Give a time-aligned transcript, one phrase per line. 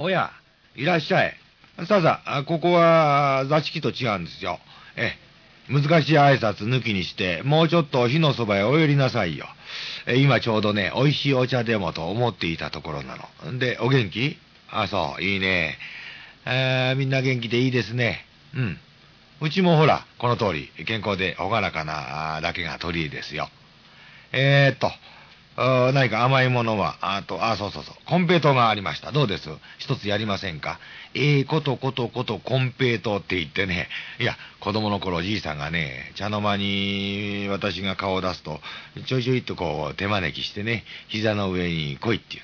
[0.00, 0.30] おや、
[0.76, 1.34] いらっしゃい。
[1.88, 4.60] さあさあ、ここは座敷と違うんですよ。
[4.94, 5.18] え
[5.68, 9.48] え、難しい挨拶抜きにして、もうちょっと火のそばへお寄りなさいよ。
[10.06, 13.58] え今ちょうどね、美味しいお茶でもと思っていたところなの。
[13.58, 14.38] で、お元気？
[14.70, 15.76] あ、そう、いいね。
[16.46, 18.24] えー、みんな元気でいいですね。
[18.54, 18.78] うん。
[19.40, 23.50] うちもほら、この通り、健康で朗らかなだけが取り柄ですよ。
[24.30, 24.92] えー、っと、
[25.92, 29.10] 何か甘いものは、あと、あ、そうそうそう、コンペイトがありました。
[29.10, 29.48] どうです？
[29.78, 30.78] 一つやりませんか？
[31.14, 33.88] ええー、ことことことコンペイトって言ってね、
[34.20, 38.60] いや、子供の頃じいさんがね、茶の間に私が顔を出すと、
[39.06, 42.42] ちょいちょいっとこう手招きしてね、膝の上に来いって言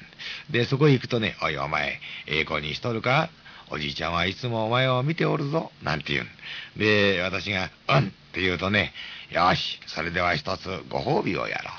[0.49, 3.31] うんで、そこへ行くとね、おいお前、ええ子にしとるか？
[3.71, 6.79] おじいちゃんはいつもお前を見ておるぞ、なんて言うん。
[6.79, 8.93] で、私が、うんって言うとね、
[9.31, 11.73] よし、それでは一つご褒美をやろう。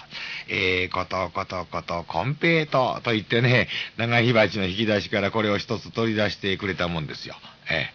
[0.48, 3.68] えー、ことことことコンペイトと言ってね、
[3.98, 7.36] 長火鉢の引き出しからこれを一つ取り出してくれたもんですよ。
[7.70, 7.90] え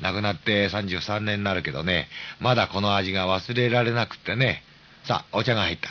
[0.00, 2.08] ー、亡くなって33年になるけどね、
[2.40, 4.62] まだこの味が忘れられなくってね。
[5.04, 5.90] さあ、お茶が入った。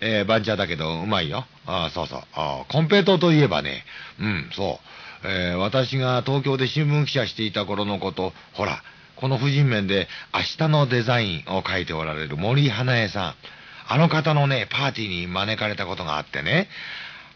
[0.00, 1.44] えー、番茶だけどうまいよ。
[1.66, 2.22] ああ、そうそう。
[2.34, 3.84] あコンペイトといえばね、
[4.18, 4.80] うん、そ
[5.24, 5.28] う。
[5.28, 8.82] えー、私が東京で新聞記者していた頃のこと、ほら、
[9.16, 13.34] この婦人面で明日のデザインを書いておられる森花江さん。
[13.92, 16.68] あの方のね、パーティーに招かれたことがあってね、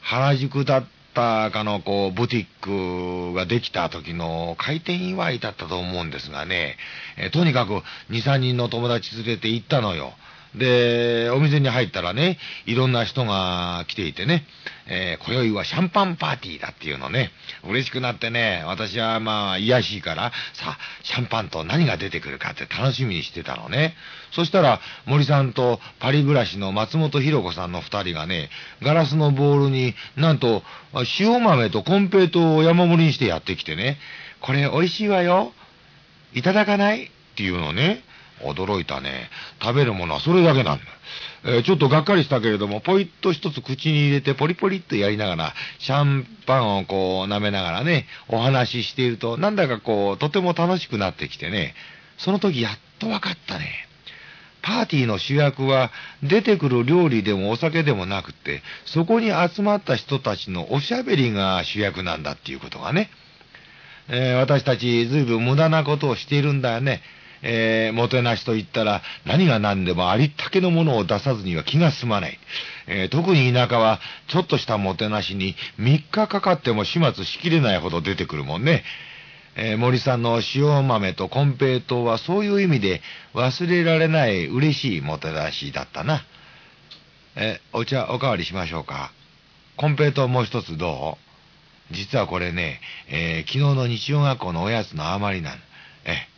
[0.03, 6.77] 原宿だったかの、こう、ブティックができた時の開店祝いだったと思うんですがね、
[7.17, 7.83] えとにかく
[8.13, 10.13] 2、3人の友達連れて行ったのよ。
[10.55, 14.45] で、お店に入ったらね、いろんな人が来ていてね、
[14.87, 17.31] えー、今宵はシャンパンパーティーだっていうのね、
[17.65, 23.95] 嬉しくなってね、私はまあ、癒しいから、さあ、シャンパンと何が出てくるかって楽しみにしてたのね。
[24.33, 28.51] そしたら、森さんとパリ暮らしの松本博子さんの二人がね、
[28.83, 30.63] ガラスのボールになんと、
[31.19, 33.99] 塩豆とコンペイトを山盛りにしてやってきてね、
[34.41, 35.53] これ美味しいわよ。
[36.35, 38.03] いただかないっていうのね。
[38.43, 39.31] 驚いたね。
[39.63, 40.85] 食べるものはそれだけなんだ。
[41.45, 51.75] えー、ちょっとがっかりしたけれども、ポイッと一つ口に入れてポリポリっとやりながら、シャンパンをこう舐めながらね、お話ししていると、なんだかこう、とても楽しくなってきてね、
[52.19, 53.89] その時やっと分かったね。
[54.63, 55.93] パーティーの主役は
[56.23, 63.11] 出てくる料理でもお酒でもなくて、そこに集まった人たちのおしゃべりが主役なんだっていうことがね。
[64.09, 67.03] えー、私たち随分無駄なことをしているんだよね。
[67.47, 72.39] えー、もてなしと言ったら何が何でもありったけのものを出さずには気が済まない。
[72.87, 78.83] えー、特に田舎はちょっとしたもてなしに3日かかっても始末しきれないほど出てくるもんね。
[79.57, 83.03] えー、森さんの塩豆とコンペイトはそういう意味で
[83.35, 86.25] 忘れられない嬉しいもてなしだったな。
[87.37, 89.13] えお茶おかわりしましょうか。
[89.77, 91.19] コンペイトもう一つど
[91.91, 91.95] う？
[91.95, 95.57] 実はこれね、え昨日の日曜学校のおやつの余りなの。
[96.07, 96.34] え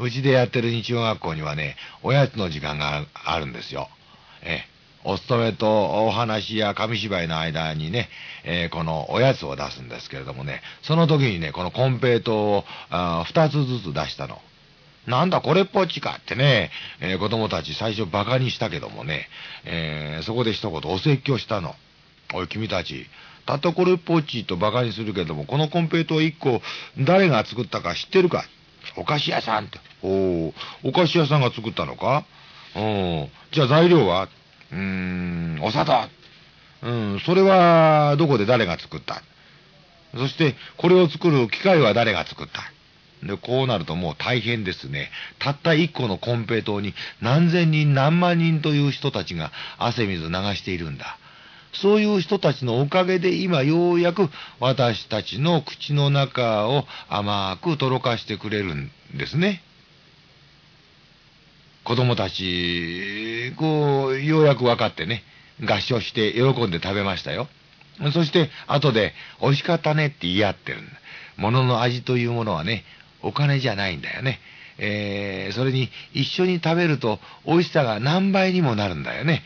[0.00, 3.88] うちでやってる日曜学校にはね、おやつの時間があるんですよ。
[4.42, 4.64] え
[5.04, 8.10] お勤めとお話や紙芝居の間にね、
[8.44, 14.38] えー、このおやつを出すんですけれどもね、その時にね、このコンペイトを2つずつ出したの。
[15.06, 19.28] なんだこれっぽっちかってね、えー、子供たち最初馬鹿にしたけどもね、
[19.64, 21.74] えー、そこで一言お説教したの。
[22.34, 23.06] おい君たち、
[23.46, 26.60] たったこれっぽっちと馬鹿にするけども、このコンペイト1個
[26.98, 28.44] 誰が作ったか知ってるか
[28.96, 29.78] お菓子屋さんって。
[30.02, 32.24] おお、お菓子屋さんが作ったのか？
[32.76, 33.28] うん。
[33.52, 34.28] じゃあ材料は？
[34.72, 36.08] うーん、お砂糖。
[36.82, 39.22] うん、それはどこで誰が作った？
[40.16, 42.62] そして、これを作る機械は誰が作った？
[43.26, 45.10] で、こうなるともう大変ですね。
[45.38, 51.18] たった一個のコンペイトーに何千人何万人という人たちが汗水流しているんだ。
[51.72, 59.62] そういう人たちのおかげで今ようやく私たちの口の中を甘くとろかしてくれるんですね。
[61.84, 65.24] 子供たち、こう、ようやく分かってね、
[65.64, 67.48] 合唱して喜んで食べましたよ。
[68.12, 70.92] そして、後で、美味しかったねって言い合ってるんだ。
[71.36, 72.84] 物の味というものはね、
[73.22, 74.40] お金じゃないんだよね。
[74.78, 79.42] えー、それに一緒に食べると美味しさが何倍にもなるんだよね。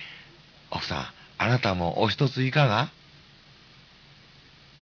[0.71, 1.07] 奥さん、
[1.39, 2.89] あなたもお一ついかが？